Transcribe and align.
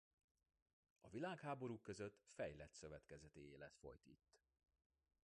A 1.01 1.09
világháborúk 1.09 1.81
között 1.81 2.21
fejlett 2.33 2.73
szövetkezeti 2.73 3.49
élet 3.49 3.75
folyt 3.77 4.05
itt. 4.05 4.33